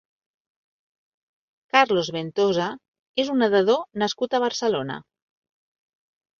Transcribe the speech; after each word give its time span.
Carlos 1.75 2.09
Ventosa 2.17 2.71
és 3.27 3.31
un 3.37 3.41
nedador 3.45 3.87
nascut 4.05 4.37
a 4.37 4.43
Barcelona. 4.49 5.01